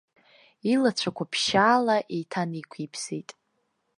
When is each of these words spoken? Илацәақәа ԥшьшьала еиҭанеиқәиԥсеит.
Илацәақәа 0.73 1.23
ԥшьшьала 1.31 1.97
еиҭанеиқәиԥсеит. 2.15 3.29